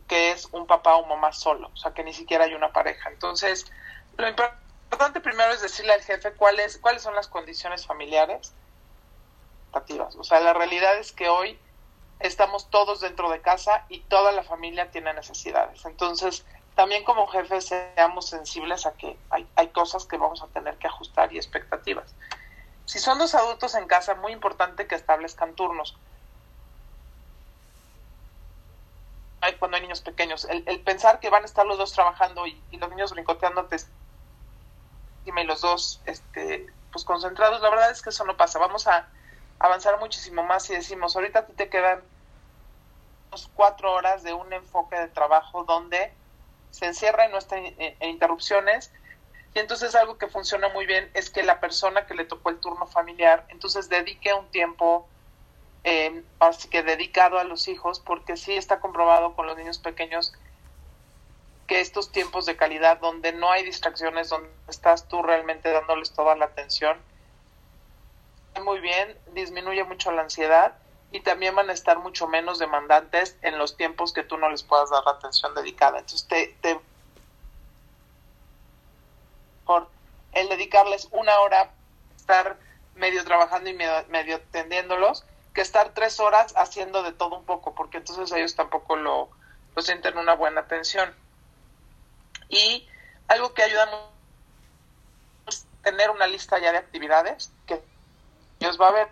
que 0.08 0.30
es 0.30 0.48
un 0.52 0.66
papá 0.66 0.96
o 0.96 1.06
mamá 1.06 1.32
solo, 1.32 1.70
o 1.72 1.76
sea 1.76 1.92
que 1.92 2.04
ni 2.04 2.12
siquiera 2.12 2.44
hay 2.44 2.54
una 2.54 2.72
pareja. 2.72 3.10
Entonces, 3.10 3.70
lo 4.16 4.28
importante 4.28 5.20
primero 5.20 5.52
es 5.52 5.62
decirle 5.62 5.92
al 5.92 6.02
jefe 6.02 6.32
cuáles 6.32 6.78
cuáles 6.78 7.02
son 7.02 7.14
las 7.14 7.28
condiciones 7.28 7.86
familiares. 7.86 8.52
O 10.18 10.22
sea, 10.22 10.38
la 10.38 10.52
realidad 10.52 10.96
es 10.98 11.10
que 11.10 11.28
hoy 11.28 11.58
estamos 12.26 12.70
todos 12.70 13.00
dentro 13.00 13.30
de 13.30 13.40
casa 13.40 13.84
y 13.88 14.00
toda 14.00 14.32
la 14.32 14.42
familia 14.42 14.90
tiene 14.90 15.12
necesidades. 15.12 15.84
Entonces, 15.84 16.44
también 16.74 17.04
como 17.04 17.26
jefes 17.26 17.66
seamos 17.66 18.28
sensibles 18.28 18.86
a 18.86 18.94
que 18.94 19.18
hay, 19.30 19.46
hay 19.56 19.68
cosas 19.68 20.06
que 20.06 20.16
vamos 20.16 20.42
a 20.42 20.46
tener 20.48 20.76
que 20.78 20.86
ajustar 20.86 21.32
y 21.32 21.36
expectativas. 21.36 22.14
Si 22.86 22.98
son 22.98 23.18
dos 23.18 23.34
adultos 23.34 23.74
en 23.74 23.86
casa, 23.86 24.14
muy 24.14 24.32
importante 24.32 24.86
que 24.86 24.94
establezcan 24.94 25.54
turnos. 25.54 25.96
Hay, 29.40 29.54
cuando 29.56 29.76
hay 29.76 29.82
niños 29.82 30.00
pequeños, 30.00 30.46
el, 30.46 30.80
pensar 30.80 31.20
que 31.20 31.28
van 31.28 31.42
a 31.42 31.46
estar 31.46 31.66
los 31.66 31.76
dos 31.76 31.92
trabajando 31.92 32.46
y, 32.46 32.58
los 32.72 32.88
niños 32.90 33.12
brincoteándote 33.12 33.76
y 35.26 35.44
los 35.44 35.60
dos 35.60 36.00
este, 36.06 36.66
pues 36.92 37.04
concentrados, 37.04 37.60
la 37.60 37.70
verdad 37.70 37.90
es 37.90 38.00
que 38.00 38.10
eso 38.10 38.24
no 38.24 38.36
pasa. 38.36 38.58
Vamos 38.58 38.86
a 38.86 39.08
avanzar 39.58 39.98
muchísimo 40.00 40.42
más 40.42 40.64
si 40.64 40.74
decimos, 40.74 41.16
ahorita 41.16 41.40
a 41.40 41.46
ti 41.46 41.52
te 41.52 41.68
quedan 41.68 42.02
cuatro 43.54 43.92
horas 43.92 44.22
de 44.22 44.32
un 44.32 44.52
enfoque 44.52 44.96
de 44.96 45.08
trabajo 45.08 45.64
donde 45.64 46.12
se 46.70 46.86
encierra 46.86 47.28
y 47.28 47.32
no 47.32 47.38
está 47.38 47.56
en, 47.56 47.96
interrupciones. 48.00 48.92
Y 49.54 49.60
entonces 49.60 49.94
algo 49.94 50.18
que 50.18 50.26
funciona 50.26 50.68
muy 50.68 50.86
bien 50.86 51.10
es 51.14 51.30
que 51.30 51.42
la 51.42 51.60
persona 51.60 52.06
que 52.06 52.14
le 52.14 52.24
tocó 52.24 52.50
el 52.50 52.58
turno 52.58 52.86
familiar, 52.86 53.44
entonces 53.48 53.88
dedique 53.88 54.34
un 54.34 54.50
tiempo, 54.50 55.08
eh, 55.84 56.24
así 56.40 56.68
que 56.68 56.82
dedicado 56.82 57.38
a 57.38 57.44
los 57.44 57.68
hijos, 57.68 58.00
porque 58.00 58.36
sí 58.36 58.54
está 58.54 58.80
comprobado 58.80 59.34
con 59.34 59.46
los 59.46 59.56
niños 59.56 59.78
pequeños 59.78 60.32
que 61.68 61.80
estos 61.80 62.10
tiempos 62.10 62.46
de 62.46 62.56
calidad 62.56 62.98
donde 62.98 63.32
no 63.32 63.50
hay 63.50 63.64
distracciones, 63.64 64.28
donde 64.28 64.50
estás 64.68 65.08
tú 65.08 65.22
realmente 65.22 65.70
dándoles 65.70 66.12
toda 66.12 66.34
la 66.36 66.46
atención, 66.46 66.98
muy 68.62 68.80
bien, 68.80 69.16
disminuye 69.32 69.82
mucho 69.84 70.12
la 70.12 70.22
ansiedad 70.22 70.74
y 71.14 71.20
también 71.20 71.54
van 71.54 71.70
a 71.70 71.72
estar 71.72 72.00
mucho 72.00 72.26
menos 72.26 72.58
demandantes 72.58 73.36
en 73.42 73.56
los 73.56 73.76
tiempos 73.76 74.12
que 74.12 74.24
tú 74.24 74.36
no 74.36 74.48
les 74.48 74.64
puedas 74.64 74.90
dar 74.90 75.04
la 75.04 75.12
atención 75.12 75.54
dedicada. 75.54 76.00
Entonces, 76.00 76.26
te, 76.26 76.56
te 76.60 76.80
el 80.32 80.48
dedicarles 80.48 81.06
una 81.12 81.38
hora, 81.38 81.70
estar 82.16 82.58
medio 82.96 83.24
trabajando 83.24 83.70
y 83.70 83.74
medio, 83.74 84.04
medio 84.08 84.34
atendiéndolos, 84.34 85.24
que 85.54 85.60
estar 85.60 85.94
tres 85.94 86.18
horas 86.18 86.52
haciendo 86.56 87.04
de 87.04 87.12
todo 87.12 87.38
un 87.38 87.44
poco, 87.44 87.76
porque 87.76 87.98
entonces 87.98 88.32
ellos 88.32 88.56
tampoco 88.56 88.96
lo, 88.96 89.28
lo 89.76 89.82
sienten 89.82 90.18
una 90.18 90.34
buena 90.34 90.62
atención. 90.62 91.14
Y 92.48 92.88
algo 93.28 93.54
que 93.54 93.62
ayuda 93.62 93.86
mucho 93.86 94.08
es 95.46 95.64
tener 95.84 96.10
una 96.10 96.26
lista 96.26 96.58
ya 96.58 96.72
de 96.72 96.78
actividades 96.78 97.52
que 97.68 97.80
ellos 98.58 98.80
va 98.80 98.88
a 98.88 98.90
ver 98.90 99.08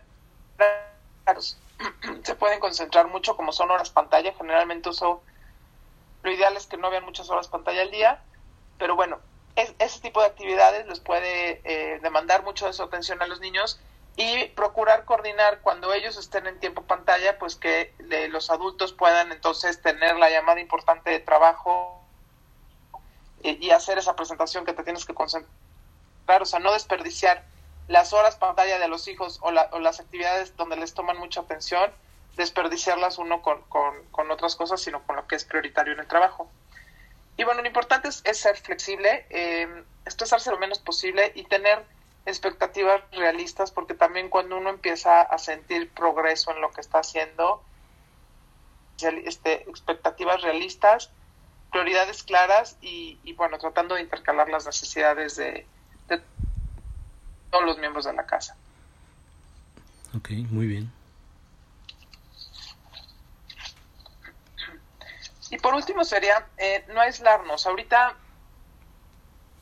se 2.23 2.35
pueden 2.35 2.61
concentrar 2.61 3.09
mucho 3.09 3.37
como 3.37 3.53
son 3.53 3.71
horas 3.71 3.91
pantalla. 3.91 4.33
Generalmente 4.35 4.89
uso, 4.89 5.23
lo 6.23 6.31
ideal 6.31 6.57
es 6.57 6.67
que 6.67 6.77
no 6.77 6.91
vean 6.91 7.05
muchas 7.05 7.31
horas 7.31 7.49
pantalla 7.49 7.83
al 7.83 7.91
día, 7.91 8.23
pero 8.79 8.97
bueno, 8.97 9.19
es, 9.57 9.75
ese 9.79 10.01
tipo 10.01 10.21
de 10.21 10.27
actividades 10.27 10.87
les 10.87 11.01
puede 11.01 11.61
eh, 11.65 12.01
demandar 12.03 12.43
mucho 12.43 12.67
de 12.67 12.73
su 12.73 12.83
atención 12.83 13.21
a 13.23 13.27
los 13.27 13.41
niños 13.41 13.81
y 14.17 14.47
procurar 14.49 15.05
coordinar 15.05 15.61
cuando 15.61 15.93
ellos 15.93 16.17
estén 16.17 16.47
en 16.47 16.61
tiempo 16.61 16.83
pantalla, 16.83 17.39
pues 17.39 17.57
que 17.57 17.95
de, 17.99 18.29
los 18.29 18.51
adultos 18.51 18.93
puedan 18.93 19.33
entonces 19.33 19.81
tener 19.81 20.17
la 20.17 20.31
llamada 20.31 20.61
importante 20.61 21.11
de 21.11 21.21
trabajo 21.21 21.99
y 23.43 23.71
hacer 23.71 23.99
esa 23.99 24.15
presentación 24.15 24.65
que 24.65 24.73
te 24.73 24.85
tienes 24.85 25.05
que 25.05 25.15
concentrar, 25.15 26.43
o 26.43 26.45
sea, 26.45 26.61
no 26.61 26.73
desperdiciar 26.73 27.45
las 27.89 28.13
horas 28.13 28.37
pantalla 28.37 28.79
de 28.79 28.89
los 28.89 29.09
hijos 29.09 29.39
o, 29.43 29.51
la, 29.51 29.69
o, 29.73 29.81
las 29.81 30.01
actividades 30.01 30.57
donde 30.57 30.77
les 30.77 30.95
toman 30.95 31.19
mucha 31.19 31.41
atención, 31.41 31.91
desperdiciarlas 32.37 33.19
uno 33.19 33.43
con, 33.43 33.63
con, 33.63 34.31
otras 34.31 34.57
cosas, 34.57 34.81
sino 34.81 35.03
con 35.03 35.17
lo 35.17 35.27
que 35.27 35.37
es 35.37 35.45
prioritario 35.45 35.93
en 35.93 36.01
el 36.01 36.07
trabajo. 36.07 36.51
Y 37.37 37.45
bueno, 37.45 37.61
lo 37.61 37.67
importante 37.67 38.09
es, 38.09 38.23
ser 38.39 38.57
flexible, 38.57 39.27
eh, 39.31 39.85
estresarse 40.07 40.51
lo 40.51 40.59
menos 40.59 40.79
posible 40.79 41.33
y 41.35 41.45
tener 41.45 41.85
expectativas 42.25 43.03
realistas, 43.11 43.71
porque 43.71 43.95
también 43.95 44.29
cuando 44.29 44.57
uno 44.57 44.71
empieza 44.71 45.23
a 45.23 45.39
sentir 45.39 45.91
progreso 45.91 46.53
en 46.53 46.61
lo 46.61 46.71
que 46.71 46.81
está 46.81 47.01
haciendo, 47.01 47.63
este, 49.25 49.69
expectativas 49.69 50.43
realistas, 50.43 51.11
prioridades 51.71 52.23
claras 52.23 52.77
y, 52.81 53.33
bueno, 53.33 53.59
tratando 53.59 53.95
de 53.97 54.03
intercalar 54.03 54.49
las 54.49 54.67
necesidades 54.67 55.37
de, 55.37 55.45
de 55.45 55.67
todos 57.53 57.65
los 57.67 57.79
miembros 57.79 58.07
de 58.07 58.15
la 58.15 58.27
casa. 58.27 58.57
Ok, 60.17 60.31
muy 60.51 60.67
bien. 60.67 60.91
Y 65.51 65.59
por 65.59 65.75
último 65.75 66.03
sería 66.05 66.47
eh, 66.57 66.85
no 66.89 67.01
aislarnos. 67.01 67.67
Ahorita, 67.67 68.17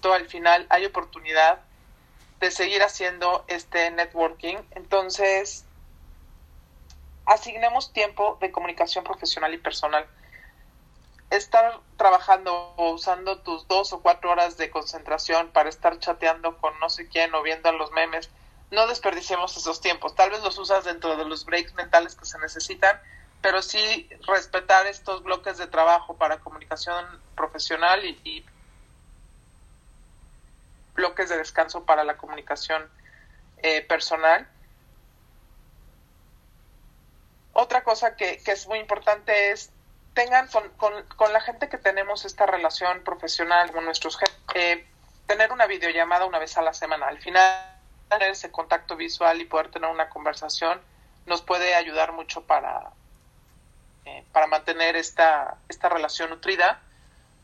todo 0.01 0.15
al 0.15 0.29
final, 0.29 0.67
hay 0.71 0.87
oportunidad 0.87 1.61
de 2.39 2.53
seguir 2.53 2.83
haciendo 2.83 3.45
este 3.49 3.91
networking. 3.91 4.57
Entonces, 4.71 5.65
asignemos 7.27 7.93
tiempo 7.93 8.39
de 8.41 8.53
comunicación 8.53 9.03
profesional 9.03 9.53
y 9.53 9.59
personal 9.59 10.07
estar 11.31 11.81
trabajando 11.97 12.75
o 12.77 12.91
usando 12.91 13.39
tus 13.39 13.67
dos 13.69 13.93
o 13.93 14.03
cuatro 14.03 14.31
horas 14.31 14.57
de 14.57 14.71
concentración 14.71 15.51
para 15.53 15.69
estar 15.69 15.99
chateando 15.99 16.59
con 16.59 16.79
no 16.81 16.91
sé 16.91 17.09
quién 17.09 17.33
o 17.35 17.43
viendo 17.43 17.71
los 17.73 17.93
memes, 17.93 18.31
no 18.71 18.87
desperdiciemos 18.89 19.57
esos 19.57 19.81
tiempos. 19.81 20.15
Tal 20.15 20.31
vez 20.31 20.43
los 20.43 20.59
usas 20.59 20.85
dentro 20.85 21.17
de 21.17 21.25
los 21.25 21.45
breaks 21.45 21.75
mentales 21.75 22.17
que 22.17 22.25
se 22.25 22.39
necesitan, 22.39 23.01
pero 23.41 23.63
sí 23.63 24.09
respetar 24.27 24.87
estos 24.87 25.23
bloques 25.23 25.57
de 25.57 25.67
trabajo 25.69 26.17
para 26.17 26.41
comunicación 26.41 27.05
profesional 27.37 28.05
y, 28.05 28.45
bloques 30.95 31.31
de 31.31 31.39
descanso 31.39 31.87
para 31.87 32.05
la 32.05 32.19
comunicación 32.19 32.87
eh, 33.59 33.81
personal. 33.83 34.47
Otra 37.55 37.85
cosa 37.85 38.17
que, 38.17 38.43
que 38.45 38.53
es 38.53 38.67
muy 38.67 38.79
importante 38.79 39.53
es 39.53 39.71
tengan 40.15 40.49
con, 40.49 40.69
con, 40.71 40.93
con, 41.17 41.33
la 41.33 41.41
gente 41.41 41.69
que 41.69 41.79
tenemos 41.79 42.25
esta 42.25 42.47
relación 42.47 43.03
profesional 43.05 43.71
con 43.71 43.85
nuestros 43.85 44.19
eh, 44.55 44.87
tener 45.27 45.53
una 45.53 45.67
videollamada 45.67 46.27
una 46.27 46.39
vez 46.39 46.57
a 46.57 46.63
la 46.63 46.75
semana. 46.75 47.07
Al 47.07 47.19
final, 47.19 47.53
tener 48.09 48.31
ese 48.31 48.51
contacto 48.51 48.97
visual 48.97 49.41
y 49.41 49.45
poder 49.45 49.71
tener 49.71 49.89
una 49.91 50.09
conversación 50.09 50.81
nos 51.27 51.43
puede 51.43 51.75
ayudar 51.75 52.13
mucho 52.13 52.43
para 52.43 52.91
eh, 54.07 54.25
para 54.33 54.47
mantener 54.47 54.97
esta, 54.97 55.59
esta 55.69 55.91
relación 55.91 56.31
nutrida. 56.31 56.81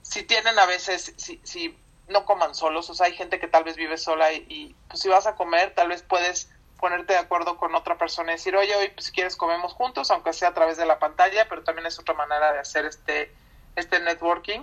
Si 0.02 0.22
tienen 0.22 0.58
a 0.58 0.64
veces, 0.64 1.12
si, 1.16 1.38
si 1.44 1.78
no 2.08 2.24
coman 2.24 2.54
solos, 2.54 2.88
o 2.88 2.94
sea, 2.94 3.06
hay 3.06 3.12
gente 3.14 3.38
que 3.38 3.46
tal 3.46 3.64
vez 3.64 3.76
vive 3.76 3.98
sola 3.98 4.32
y, 4.32 4.74
pues 4.88 5.02
si 5.02 5.08
vas 5.08 5.26
a 5.26 5.34
comer, 5.34 5.74
tal 5.74 5.88
vez 5.88 6.02
puedes 6.02 6.50
ponerte 6.78 7.14
de 7.14 7.18
acuerdo 7.18 7.56
con 7.56 7.74
otra 7.74 7.96
persona 7.96 8.32
y 8.32 8.36
decir, 8.36 8.56
oye, 8.56 8.74
hoy 8.76 8.88
pues, 8.90 9.06
si 9.06 9.12
quieres 9.12 9.36
comemos 9.36 9.72
juntos, 9.72 10.10
aunque 10.10 10.32
sea 10.32 10.50
a 10.50 10.54
través 10.54 10.76
de 10.76 10.86
la 10.86 10.98
pantalla, 10.98 11.48
pero 11.48 11.62
también 11.62 11.86
es 11.86 11.98
otra 11.98 12.14
manera 12.14 12.52
de 12.52 12.58
hacer 12.58 12.84
este, 12.84 13.34
este 13.76 14.00
networking. 14.00 14.60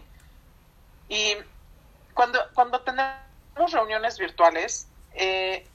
Y 1.10 1.36
cuando, 2.13 2.39
cuando 2.53 2.82
tenemos 2.82 3.72
reuniones 3.72 4.17
virtuales, 4.17 4.88
eh, 5.13 5.67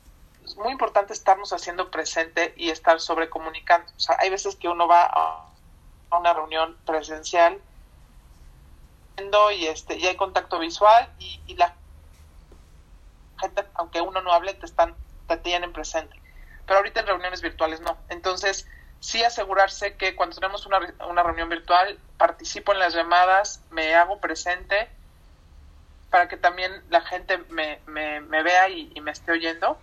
es 0.45 0.57
muy 0.57 0.73
importante 0.73 1.13
estarnos 1.13 1.53
haciendo 1.53 1.91
presente 1.91 2.55
y 2.57 2.71
estar 2.71 3.01
sobrecomunicando. 3.01 3.93
O 3.97 4.01
sea, 4.01 4.17
hay 4.19 4.31
veces 4.31 4.57
que 4.57 4.69
uno 4.69 4.87
va 4.87 5.05
a 5.05 5.45
una 6.11 6.33
reunión 6.33 6.77
presencial 6.87 7.61
y 9.55 9.67
este 9.67 9.97
y 9.97 10.07
hay 10.07 10.17
contacto 10.17 10.59
visual 10.59 11.13
y, 11.19 11.41
y 11.47 11.57
la 11.57 11.75
gente 13.41 13.67
aunque 13.75 14.01
uno 14.01 14.23
no 14.23 14.33
hable 14.33 14.55
te 14.55 14.67
están 14.67 14.95
te 15.27 15.37
tienen 15.39 15.73
presente 15.73 16.18
pero 16.69 16.79
ahorita 16.79 17.01
en 17.01 17.07
reuniones 17.07 17.43
virtuales 17.43 17.81
no. 17.81 17.99
Entonces 18.09 18.69
sí 19.01 19.25
asegurarse 19.25 19.97
que 19.97 20.15
cuando 20.15 20.37
tenemos 20.37 20.67
una, 20.67 20.79
una 21.09 21.23
reunión 21.25 21.49
virtual 21.49 21.99
participo 22.17 22.73
en 22.73 22.79
las 22.79 22.95
llamadas 22.95 23.63
me 23.71 23.95
hago 23.97 24.21
presente 24.21 24.89
para 26.11 26.29
que 26.29 26.37
también 26.37 26.73
la 26.91 27.01
gente 27.01 27.39
me, 27.49 27.81
me, 27.87 28.43
vea 28.43 28.69
y, 28.69 28.93
y, 28.95 29.01
me 29.01 29.11
esté 29.11 29.33
oyendo. 29.33 29.79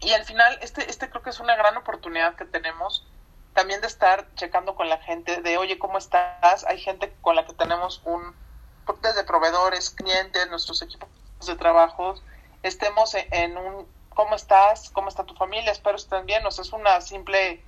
Y 0.00 0.12
al 0.12 0.24
final 0.24 0.58
este 0.60 0.90
este 0.90 1.08
creo 1.08 1.22
que 1.22 1.30
es 1.30 1.40
una 1.40 1.56
gran 1.56 1.76
oportunidad 1.76 2.36
que 2.36 2.44
tenemos 2.44 3.06
también 3.54 3.80
de 3.80 3.86
estar 3.86 4.26
checando 4.34 4.74
con 4.74 4.88
la 4.88 4.98
gente 4.98 5.40
de, 5.40 5.56
oye, 5.56 5.78
¿cómo 5.78 5.96
estás? 5.96 6.64
Hay 6.64 6.78
gente 6.78 7.16
con 7.22 7.34
la 7.34 7.46
que 7.46 7.54
tenemos 7.54 8.02
un, 8.04 8.34
desde 9.02 9.24
proveedores, 9.24 9.90
clientes, 9.90 10.48
nuestros 10.50 10.82
equipos 10.82 11.08
de 11.46 11.56
trabajo, 11.56 12.16
estemos 12.62 13.14
en, 13.14 13.56
un, 13.56 13.86
¿cómo 14.16 14.34
estás? 14.34 14.90
¿Cómo 14.90 15.08
está 15.08 15.24
tu 15.24 15.34
familia? 15.34 15.70
Espero 15.70 15.96
estén 15.96 16.26
bien. 16.26 16.44
O 16.46 16.50
sea, 16.50 16.62
es 16.62 16.72
una 16.72 17.00
simple, 17.00 17.62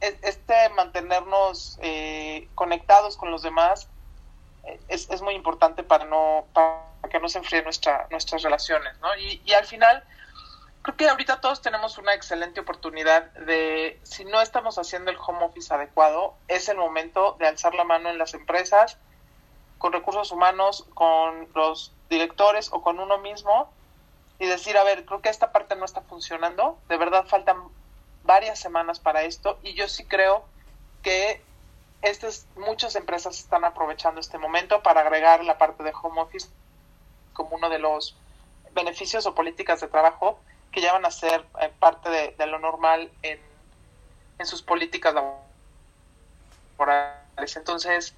este 0.00 0.68
mantenernos 0.70 1.78
eh, 1.82 2.48
conectados 2.54 3.16
con 3.16 3.30
los 3.30 3.42
demás 3.42 3.88
eh, 4.64 4.80
es, 4.88 5.10
es, 5.10 5.20
muy 5.22 5.34
importante 5.34 5.82
para 5.82 6.04
no 6.04 6.46
para 6.52 6.84
que 7.10 7.18
no 7.18 7.28
se 7.28 7.38
enfríen 7.38 7.64
nuestra, 7.64 8.06
nuestras 8.10 8.42
relaciones, 8.42 8.98
¿no? 9.00 9.14
Y, 9.16 9.42
y 9.44 9.52
al 9.52 9.64
final 9.64 10.04
creo 10.82 10.96
que 10.96 11.08
ahorita 11.08 11.40
todos 11.40 11.60
tenemos 11.60 11.98
una 11.98 12.14
excelente 12.14 12.60
oportunidad 12.60 13.24
de, 13.32 13.98
si 14.04 14.24
no 14.24 14.40
estamos 14.40 14.78
haciendo 14.78 15.10
el 15.10 15.16
home 15.18 15.44
office 15.44 15.74
adecuado, 15.74 16.34
es 16.46 16.68
el 16.68 16.76
momento 16.76 17.36
de 17.40 17.48
alzar 17.48 17.74
la 17.74 17.84
mano 17.84 18.10
en 18.10 18.18
las 18.18 18.34
empresas, 18.34 18.96
con 19.78 19.92
recursos 19.92 20.30
humanos, 20.30 20.86
con 20.94 21.48
los 21.54 21.92
directores 22.08 22.70
o 22.72 22.82
con 22.82 23.00
uno 23.00 23.18
mismo 23.18 23.72
y 24.38 24.46
decir, 24.46 24.76
a 24.76 24.84
ver, 24.84 25.04
creo 25.04 25.22
que 25.22 25.28
esta 25.28 25.52
parte 25.52 25.76
no 25.76 25.84
está 25.84 26.02
funcionando, 26.02 26.78
de 26.88 26.96
verdad 26.96 27.26
faltan 27.26 27.56
varias 28.24 28.58
semanas 28.58 29.00
para 29.00 29.22
esto 29.22 29.58
y 29.62 29.74
yo 29.74 29.88
sí 29.88 30.04
creo 30.04 30.44
que 31.02 31.42
estas 32.02 32.46
muchas 32.56 32.96
empresas 32.96 33.38
están 33.38 33.64
aprovechando 33.64 34.20
este 34.20 34.38
momento 34.38 34.82
para 34.82 35.00
agregar 35.00 35.44
la 35.44 35.58
parte 35.58 35.82
de 35.82 35.92
home 36.00 36.20
office 36.20 36.48
como 37.32 37.56
uno 37.56 37.68
de 37.68 37.78
los 37.78 38.16
beneficios 38.72 39.26
o 39.26 39.34
políticas 39.34 39.80
de 39.80 39.88
trabajo 39.88 40.38
que 40.70 40.80
ya 40.80 40.92
van 40.92 41.06
a 41.06 41.10
ser 41.10 41.44
eh, 41.60 41.72
parte 41.78 42.10
de, 42.10 42.46
lo 42.46 42.58
normal 42.58 43.10
en, 43.22 43.40
en 44.38 44.46
sus 44.46 44.62
políticas 44.62 45.14
laborales. 46.76 47.56
Entonces, 47.56 48.14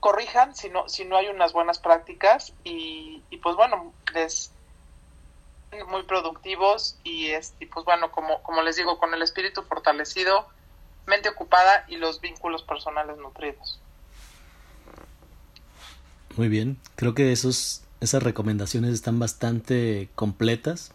corrijan 0.00 0.54
si 0.54 0.68
no, 0.68 0.86
si 0.88 1.06
no 1.06 1.16
hay 1.16 1.28
unas 1.28 1.54
buenas 1.54 1.78
prácticas 1.78 2.52
y, 2.62 3.22
y 3.30 3.38
pues 3.38 3.56
bueno, 3.56 3.94
les 4.12 4.52
muy 5.88 6.02
productivos 6.04 6.96
y, 7.04 7.26
es, 7.28 7.54
y 7.60 7.66
pues 7.66 7.84
bueno, 7.84 8.10
como, 8.12 8.42
como 8.42 8.62
les 8.62 8.76
digo, 8.76 8.98
con 8.98 9.12
el 9.14 9.22
espíritu 9.22 9.62
fortalecido, 9.62 10.46
mente 11.06 11.28
ocupada 11.28 11.84
y 11.88 11.96
los 11.96 12.20
vínculos 12.20 12.62
personales 12.62 13.16
nutridos. 13.18 13.80
Muy 16.36 16.48
bien, 16.48 16.78
creo 16.96 17.14
que 17.14 17.32
esos, 17.32 17.82
esas 18.00 18.22
recomendaciones 18.22 18.92
están 18.92 19.18
bastante 19.18 20.08
completas 20.14 20.92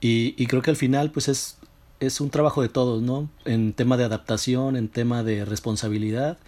y, 0.00 0.34
y, 0.36 0.46
creo 0.46 0.62
que 0.62 0.70
al 0.70 0.76
final, 0.76 1.12
pues 1.12 1.28
es, 1.28 1.58
es 2.00 2.20
un 2.20 2.30
trabajo 2.30 2.60
de 2.60 2.68
todos, 2.68 3.02
¿no? 3.02 3.28
En 3.44 3.72
tema 3.72 3.96
de 3.96 4.04
adaptación, 4.04 4.76
en 4.76 4.88
tema 4.88 5.22
de 5.22 5.44
responsabilidad, 5.44 6.38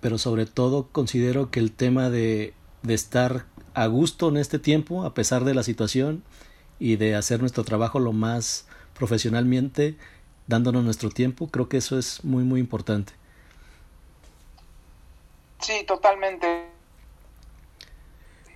pero 0.00 0.16
sobre 0.16 0.46
todo 0.46 0.88
considero 0.92 1.50
que 1.50 1.58
el 1.58 1.72
tema 1.72 2.08
de, 2.08 2.54
de 2.82 2.94
estar 2.94 3.46
a 3.74 3.86
gusto 3.86 4.28
en 4.28 4.36
este 4.36 4.58
tiempo, 4.58 5.04
a 5.04 5.14
pesar 5.14 5.44
de 5.44 5.54
la 5.54 5.62
situación, 5.62 6.22
y 6.78 6.96
de 6.96 7.16
hacer 7.16 7.40
nuestro 7.40 7.64
trabajo 7.64 7.98
lo 7.98 8.12
más 8.12 8.66
profesionalmente, 8.94 9.96
dándonos 10.46 10.84
nuestro 10.84 11.10
tiempo, 11.10 11.48
creo 11.48 11.68
que 11.68 11.76
eso 11.76 11.98
es 11.98 12.24
muy, 12.24 12.44
muy 12.44 12.60
importante. 12.60 13.12
Sí, 15.60 15.84
totalmente. 15.84 16.68